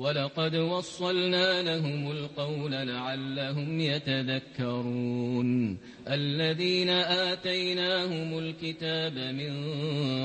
ولقد 0.00 0.56
وصلنا 0.56 1.62
لهم 1.62 2.10
القول 2.10 2.72
لعلهم 2.72 3.80
يتذكرون. 3.80 5.76
الذين 6.08 6.88
آتيناهم 6.88 8.38
الكتاب 8.38 9.18
من 9.18 9.52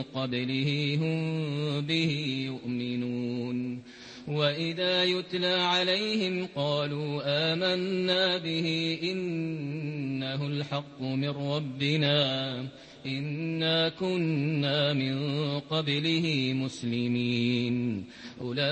قبله 0.01 0.97
هم 1.01 1.81
به 1.81 2.43
يؤمنون. 2.45 3.81
وإذا 4.27 5.03
يتلى 5.03 5.53
عليهم 5.53 6.47
قالوا 6.55 7.21
آمنا 7.53 8.37
به 8.37 8.99
إنه 9.03 10.47
الحق 10.47 11.01
من 11.01 11.29
ربنا 11.29 12.65
إنا 13.05 13.89
كنا 13.89 14.93
من 14.93 15.39
قبله 15.59 16.53
مسلمين 16.55 18.05
أولئك 18.41 18.65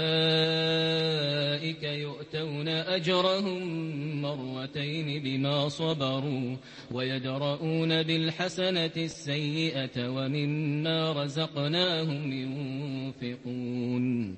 يؤتون 1.84 2.68
أجرهم 2.68 3.62
مرتين 4.22 5.24
بما 5.24 5.70
صبروا 5.70 6.56
ويدرؤون 6.92 8.04
بالحسنة 8.04 8.92
السيئة 8.98 10.10
ومما 10.10 11.24
رزقناهم 11.24 12.32
ينفقون 13.22 14.38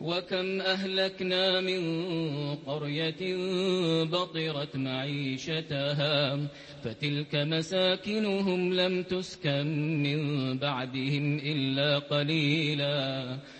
وكم 0.00 0.60
أهلكنا 0.60 1.60
من 1.60 1.80
قرية 2.66 3.36
بطرت 4.04 4.76
معيشتها 4.76 6.38
فتلك 6.84 7.34
مساكنهم 7.34 8.74
لم 8.74 9.02
تسكن 9.02 9.66
من 10.02 10.18
بعدهم 10.58 11.38
إلا 11.38 11.98
قليلا 11.98 13.36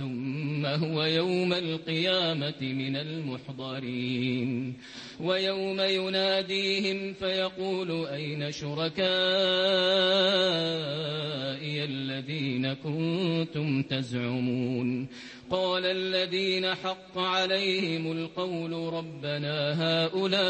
ثم 0.00 0.66
هو 0.66 1.04
يوم 1.04 1.52
القيامة 1.52 2.60
من 2.62 2.96
المحضرين. 2.96 4.74
ويوم 5.20 5.80
يناديهم 5.80 7.12
فيقول 7.12 8.06
أين 8.06 8.52
شركائي 8.52 9.04
الذين 11.84 12.72
كنتم 12.72 13.82
تزعمون؟ 13.82 15.08
قال 15.50 15.86
الذين 15.86 16.74
حق 16.74 17.18
عليهم 17.18 18.12
القول 18.12 18.72
ربنا 18.72 19.56
هؤلاء 19.82 20.40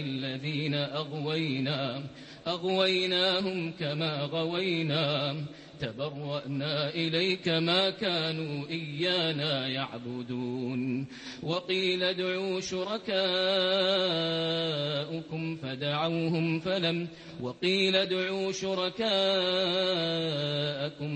الذين 0.00 0.74
أغوينا 0.74 2.02
أغويناهم 2.46 3.72
كما 3.80 4.22
غوينا. 4.22 5.36
تبرأنا 5.82 6.94
إليك 6.94 7.48
ما 7.48 7.90
كانوا 7.90 8.68
إيانا 8.68 9.68
يعبدون. 9.68 11.06
وقيل 11.42 12.02
ادعوا 12.02 12.60
شركاءكم 12.60 13.22
فدعوهم 15.56 16.60
فلم 16.60 17.08
وقيل 17.40 17.96
ادعوا 17.96 18.52
شركاءكم 18.52 19.02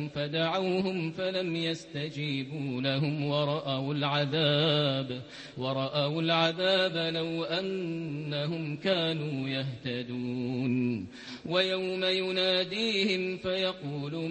فدعوهم 0.08 1.12
فلم 1.12 1.56
يستجيبوا 1.56 2.82
لهم 2.82 3.24
ورأوا 3.24 3.94
العذاب 3.94 5.22
ورأوا 5.58 6.22
العذاب 6.22 7.14
لو 7.14 7.44
أنهم 7.44 8.76
كانوا 8.76 9.48
يهتدون. 9.48 11.06
ويوم 11.46 12.04
يناديهم 12.04 13.36
فيقول 13.36 14.30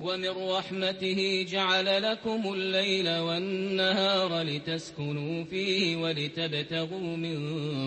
ومن 0.00 0.28
رحمته 0.28 1.46
جعل 1.50 2.02
لكم 2.02 2.52
الليل 2.54 3.18
والنهار 3.18 4.42
لتسكنوا 4.42 5.44
فيه 5.44 5.96
ولتبتغوا 5.96 7.16
من 7.16 7.38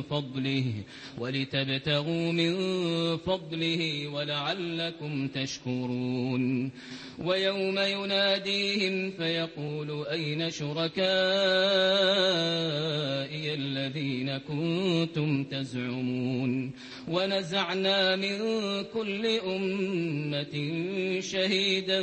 فضله 0.02 0.66
ولتبتغوا 1.18 2.32
من 2.32 2.54
فضله 3.18 4.08
ولعلكم 4.08 5.28
تشكرون. 5.28 6.72
ويوم 7.20 7.80
يناديهم 7.80 9.12
فيقول 9.12 10.06
أين 10.08 10.50
شركائي 10.50 11.04
الذين 13.54 14.38
كنتم 14.38 15.44
تزعمون؟ 15.44 16.72
ونزعنا 17.08 18.16
من 18.16 18.38
كل 18.94 19.26
أمة 19.26 20.56
شهيدا 21.20 22.03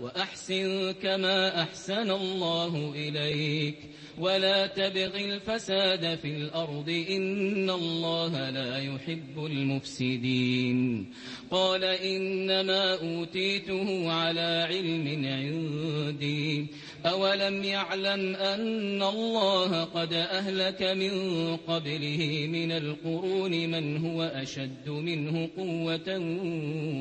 وأحسن 0.00 0.92
كما 0.92 1.62
أحسن 1.62 2.10
الله 2.10 2.92
إليك. 2.96 3.76
ولا 4.18 4.66
تبغ 4.66 5.16
الفساد 5.16 6.18
في 6.18 6.28
الأرض 6.28 7.04
إن 7.10 7.70
الله 7.70 8.50
لا 8.50 8.78
يحب 8.78 9.46
المفسدين. 9.46 11.06
قال 11.50 11.84
إنما 11.84 12.94
أوتيته 12.94 14.12
على 14.12 14.66
علم 14.70 15.24
عندي. 15.24 16.66
أولم 17.06 17.64
يعلم 17.64 18.36
أن 18.36 19.02
الله 19.02 19.84
قد 19.84 20.12
أهلك 20.12 20.82
من 20.82 21.12
قبله 21.56 22.48
من 22.52 22.72
القرون 22.72 23.50
من 23.50 24.06
هو 24.06 24.22
أشد 24.22 24.88
منه 24.88 25.48
قوة 25.56 26.18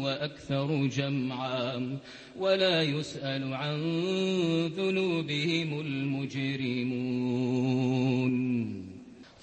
وأكثر 0.04 0.86
جمعا. 0.86 1.98
ولا 2.40 2.84
يسأل 2.84 3.54
عن 3.54 3.80
ذنوبهم 4.78 5.80
المجرمون. 5.80 6.99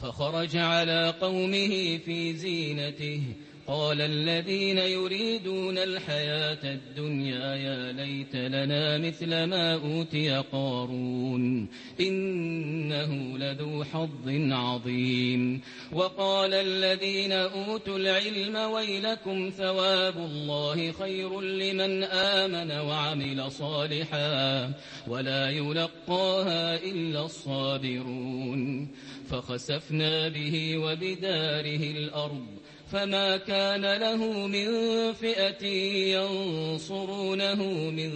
فخرج 0.01 0.57
على 0.57 1.15
قومه 1.21 1.99
في 2.05 2.37
زينته 2.37 3.23
قال 3.67 4.01
الذين 4.01 4.79
يريدون 4.79 5.79
الحياة 5.79 6.59
الدنيا 6.65 7.55
يا 7.55 7.93
ليت 7.93 8.37
لنا 8.37 8.99
مثل 8.99 9.45
ما 9.45 9.75
أوتي 9.75 10.31
قارون 10.53 11.69
إنه 12.01 13.39
لذو 13.39 13.85
حظ 13.85 14.29
عظيم 14.53 15.61
وقال 15.93 16.55
الذين 16.55 17.33
أوتوا 17.33 17.99
العلم 17.99 18.57
ويلكم 18.57 19.51
ثواب 19.51 20.17
الله 20.17 20.93
خير 20.93 21.41
لمن 21.41 22.05
آمن 22.05 22.71
وعمل 22.71 23.53
صالحا 23.53 24.73
ولا 25.09 25.51
يلقاها 25.51 26.75
إلا 26.85 27.25
الصابرون 27.25 28.89
فخسفنا 29.31 30.29
به 30.29 30.79
وبداره 30.79 31.91
الأرض 31.91 32.47
فما 32.93 33.37
كان 33.37 33.83
له 33.83 34.47
من 34.47 34.69
فئة 35.13 35.67
ينصرونه 36.17 37.63
من 37.91 38.11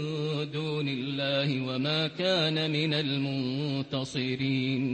دون 0.53 0.89
الله 0.89 1.63
وما 1.67 2.07
كان 2.09 2.71
من 2.71 2.95
المنتصرين 2.95 4.85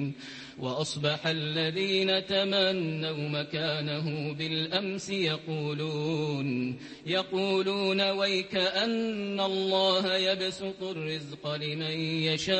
وأصبح 0.58 1.26
الذين 1.26 2.26
تمنوا 2.26 3.28
مكانه 3.28 4.32
بالأمس 4.32 5.10
يقولون 5.10 6.78
يقولون 7.06 8.10
ويك 8.10 8.56
أن 8.56 9.40
الله 9.40 10.16
يبسط 10.16 10.82
الرزق 10.82 11.54
لمن 11.54 12.00
يشاء 12.00 12.56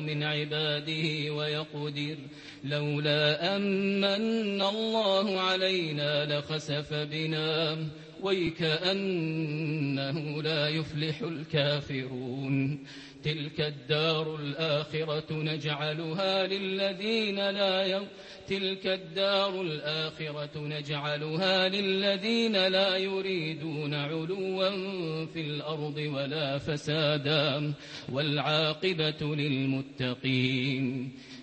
من 0.00 0.22
عباده 0.22 1.30
ويقدر 1.32 2.16
لولا 2.64 3.56
أمن 3.56 4.62
الله 4.62 5.40
علينا 5.40 6.38
لخسف 6.38 6.94
بنا. 6.94 7.78
ويكأنه 8.24 10.16
لا 10.42 10.68
يفلح 10.68 11.22
الكافرون. 11.22 12.84
تلك 13.24 13.60
الدار 13.60 14.36
الآخرة 14.36 15.32
نجعلها 15.32 16.46
للذين 16.46 17.50
لا 17.50 17.86
تلك 18.48 18.86
الدار 18.86 19.62
الآخرة 19.62 20.50
نجعلها 20.56 21.68
للذين 21.68 22.66
لا 22.66 22.96
يريدون 22.96 23.94
علوا 23.94 24.70
في 25.26 25.40
الأرض 25.40 25.96
ولا 25.96 26.58
فسادا. 26.58 27.72
والعاقبة 28.12 29.36
للمتقين. 29.36 31.12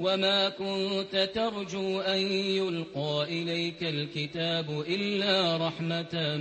وما 0.00 0.48
كنت 0.48 1.30
ترجو 1.34 2.00
أن 2.00 2.18
يلقى 2.32 3.26
إليك 3.28 3.82
الكتاب 3.82 4.84
إلا 4.88 5.66
رحمة 5.66 6.36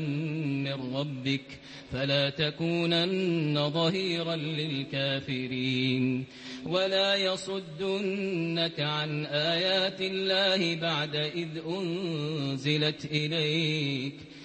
من 0.65 0.95
ربك 0.95 1.45
فلا 1.91 2.29
تكونن 2.29 3.69
ظهيرا 3.69 4.35
للكافرين 4.35 6.25
ولا 6.65 7.15
يصدنك 7.15 8.79
عن 8.79 9.25
آيات 9.25 10.01
الله 10.01 10.75
بعد 10.75 11.15
إذ 11.15 11.47
أنزلت 11.67 13.05
إليك 13.05 14.15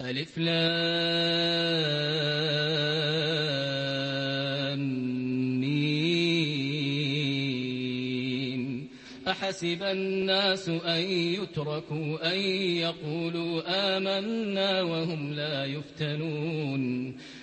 ألف 0.00 0.38
لام 0.38 1.88
أحسب 9.28 9.82
الناس 9.82 10.68
أن 10.68 11.00
يتركوا 11.10 12.32
أن 12.32 12.38
يقولوا 12.84 13.62
آمنا 13.96 14.82
وهم 14.82 15.32
لا 15.32 15.64
يفتنون. 15.64 17.14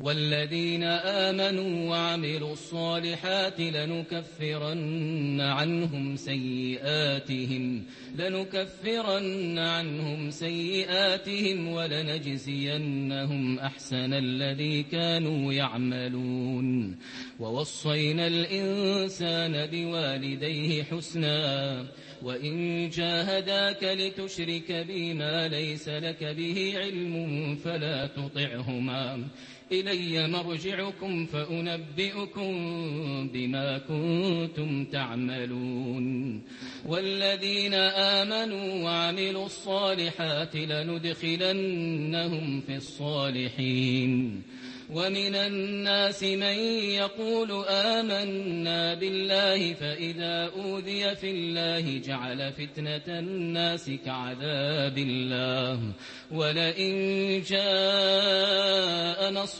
والذين 0.00 0.84
آمنوا 0.84 1.90
وعملوا 1.90 2.52
الصالحات 2.52 3.60
لنكفرن 3.60 5.40
عنهم 5.40 6.16
سيئاتهم 6.16 7.84
لنكفرن 8.16 9.58
عنهم 9.58 10.30
سيئاتهم 10.30 11.68
ولنجزينهم 11.68 13.58
أحسن 13.58 14.12
الذي 14.12 14.82
كانوا 14.82 15.52
يعملون. 15.52 16.96
ووصينا 17.40 18.26
الإنسان 18.26 19.66
بوالديه 19.66 20.82
حسنا 20.82 21.86
وإن 22.22 22.88
جاهداك 22.88 23.84
لتشرك 23.84 24.72
بي 24.72 25.14
ما 25.14 25.48
ليس 25.48 25.88
لك 25.88 26.24
به 26.24 26.72
علم 26.76 27.56
فلا 27.56 28.06
تطعهما. 28.06 29.28
إلي 29.72 30.28
مرجعكم 30.28 31.26
فأنبئكم 31.26 32.52
بما 33.28 33.78
كنتم 33.78 34.84
تعملون. 34.84 36.42
والذين 36.86 37.74
آمنوا 37.74 38.84
وعملوا 38.84 39.46
الصالحات 39.46 40.56
لندخلنهم 40.56 42.60
في 42.60 42.76
الصالحين. 42.76 44.42
ومن 44.90 45.34
الناس 45.34 46.22
من 46.22 46.58
يقول 46.98 47.64
آمنا 47.68 48.94
بالله 48.94 49.74
فإذا 49.74 50.50
أوذي 50.56 51.16
في 51.16 51.30
الله 51.30 51.98
جعل 51.98 52.52
فتنة 52.52 53.18
الناس 53.18 53.90
كعذاب 54.06 54.98
الله. 54.98 55.80
ولئن 56.30 56.92
جاء 57.42 59.32
نصر 59.32 59.59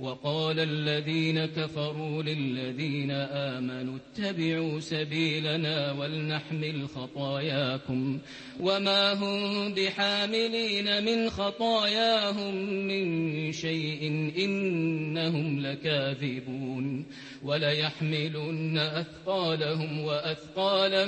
وقال 0.00 0.60
الذين 0.60 1.46
كفروا 1.46 2.22
للذين 2.22 3.10
آمنوا 3.10 3.96
اتبعوا 3.96 4.80
سبيلنا 4.80 5.92
ولنحمل 5.92 6.88
خطاياكم 6.88 8.18
وما 8.60 9.12
هم 9.12 9.74
بحاملين 9.74 11.04
من 11.04 11.30
خطاياهم 11.30 12.54
من 12.86 13.52
شيء 13.52 14.32
إنهم 14.38 15.60
لكاذبون 15.60 17.06
وليحملن 17.42 18.78
أثقالهم 18.78 20.00
وأثقالا 20.00 21.06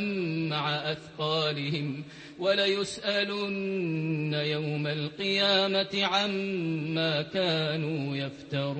مع 0.48 0.92
أثقالهم 0.92 2.04
وليسألن 2.38 4.34
يوم 4.34 4.86
القيامة 4.86 6.04
عما 6.04 7.22
كانوا 7.22 8.16
يفترون 8.16 8.79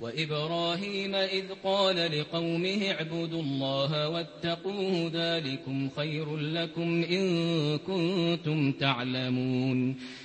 وإبراهيم 0.00 1.14
إذ 1.14 1.44
قال 1.64 2.20
لقومه 2.20 2.90
اعبدوا 2.90 3.42
الله 3.42 4.08
واتقوه 4.08 5.10
ذلكم 5.14 5.88
خير 5.96 6.36
لكم 6.36 7.02
إن 7.02 7.78
كنتم 7.78 8.72
تعلمون 8.72 9.96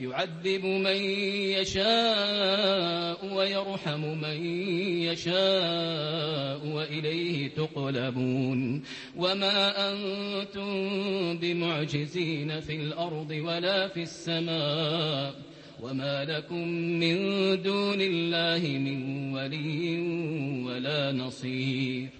يعذب 0.00 0.64
من 0.64 0.96
يشاء 1.56 3.34
ويرحم 3.34 4.00
من 4.00 4.46
يشاء 5.02 6.66
وإليه 6.66 7.48
تقلبون 7.48 8.82
وما 9.16 9.92
أنتم 9.92 10.70
بمعجزين 11.38 12.60
في 12.60 12.76
الأرض 12.76 13.30
ولا 13.30 13.88
في 13.88 14.02
السماء 14.02 15.34
وما 15.82 16.24
لكم 16.24 16.68
من 16.78 17.16
دون 17.62 18.00
الله 18.00 18.78
من 18.78 19.32
ولي 19.34 20.00
ولا 20.66 21.12
نصير 21.12 22.19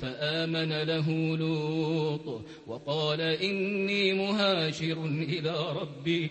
فآمن 0.00 0.72
له 0.82 1.36
لوط 1.36 2.44
وقال 2.66 3.20
إني 3.20 4.12
مهاجر 4.14 5.04
إلى 5.04 5.54
ربي 5.80 6.30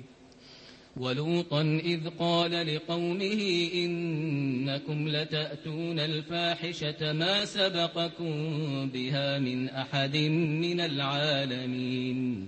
ولوطا 1.01 1.61
إذ 1.61 2.09
قال 2.19 2.75
لقومه 2.75 3.69
إنكم 3.73 5.07
لتأتون 5.07 5.99
الفاحشة 5.99 7.13
ما 7.13 7.45
سبقكم 7.45 8.33
بها 8.93 9.39
من 9.39 9.69
أحد 9.69 10.17
من 10.61 10.81
العالمين. 10.81 12.47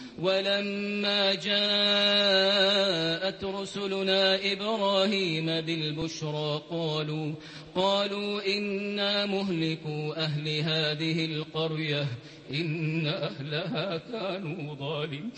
ولما 0.21 1.33
جاءت 1.33 3.43
رسلنا 3.43 4.51
إبراهيم 4.53 5.45
بالبشرى 5.45 6.61
قالوا 6.69 7.33
قالوا 7.75 8.55
إنا 8.57 9.25
مهلكوا 9.25 10.23
أهل 10.23 10.49
هذه 10.49 11.25
القرية 11.25 12.07
إن 12.51 13.07
أهلها 13.07 13.97
كانوا 13.97 14.75
ظالمين. 14.75 15.31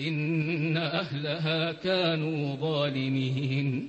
إن 0.00 0.76
أهلها 0.76 1.72
كانوا 1.72 2.56
ظالمين. 2.56 3.88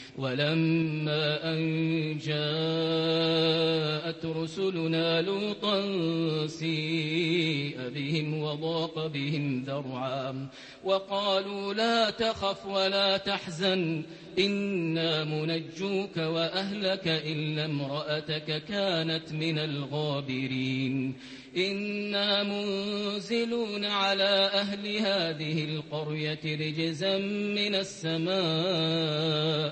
ولما 0.21 1.53
أن 1.53 2.17
جاءت 2.17 3.61
رسلنا 4.25 5.21
لوطا 5.21 5.81
سيء 6.47 7.89
بهم 7.95 8.41
وضاق 8.41 9.07
بهم 9.07 9.63
ذرعا 9.67 10.47
وقالوا 10.83 11.73
لا 11.73 12.09
تخف 12.09 12.65
ولا 12.65 13.17
تحزن 13.17 14.03
إنا 14.39 15.23
منجوك 15.23 16.17
وأهلك 16.17 17.07
إلا 17.07 17.65
امرأتك 17.65 18.63
كانت 18.63 19.33
من 19.33 19.59
الغابرين. 19.59 21.13
إنا 21.57 22.43
منزلون 22.43 23.85
على 23.85 24.49
أهل 24.53 24.97
هذه 24.97 25.65
القرية 25.65 26.39
رجزا 26.45 27.17
من 27.57 27.75
السماء 27.75 29.71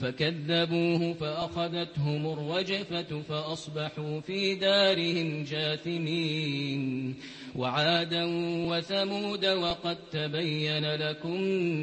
فكذبوه 0.00 1.12
فأخذتهم 1.12 2.32
الرجفة 2.32 3.22
فأصبحوا 3.28 4.20
في 4.20 4.54
دارهم 4.54 5.44
جاثمين. 5.44 7.14
وعادا 7.56 8.24
وثمود 8.68 9.46
وقد 9.46 9.96
تبين 10.12 10.94
لكم 10.94 11.40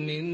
من 0.07 0.25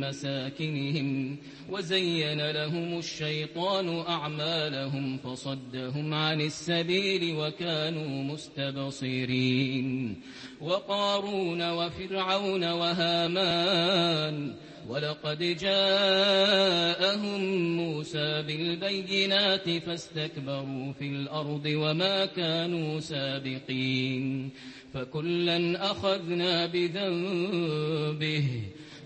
مساكنهم 0.00 1.36
وزين 1.70 2.50
لهم 2.50 2.98
الشيطان 2.98 4.00
أعمالهم 4.08 5.18
فصدهم 5.18 6.14
عن 6.14 6.40
السبيل 6.40 7.36
وكانوا 7.36 8.24
مستبصرين. 8.34 10.16
وقارون 10.60 11.70
وفرعون 11.70 12.64
وهامان 12.64 14.54
ولقد 14.88 15.38
جاءهم 15.60 17.40
موسى 17.76 18.42
بالبينات 18.42 19.70
فاستكبروا 19.70 20.92
في 20.92 21.04
الأرض 21.08 21.66
وما 21.66 22.26
كانوا 22.26 23.00
سابقين 23.00 24.50
فكلا 24.94 25.90
أخذنا 25.90 26.66
بذنبه 26.66 28.44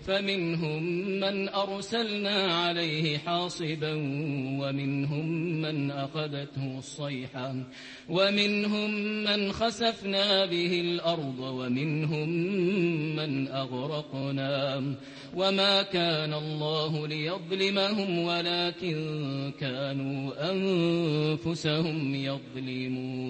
فمنهم 0.09 0.83
من 1.19 1.49
أرسلنا 1.49 2.53
عليه 2.53 3.17
حاصبا 3.17 3.93
ومنهم 4.59 5.25
من 5.61 5.91
أخذته 5.91 6.77
الصيحة 6.77 7.55
ومنهم 8.09 8.91
من 9.23 9.51
خسفنا 9.51 10.45
به 10.45 10.81
الأرض 10.81 11.39
ومنهم 11.39 12.29
من 13.15 13.47
أغرقنا. 13.47 14.83
وما 15.35 15.81
كان 15.81 16.33
الله 16.33 17.07
ليظلمهم 17.07 18.19
ولكن 18.19 19.51
كانوا 19.59 20.51
أنفسهم 20.51 22.15
يظلمون. 22.15 23.29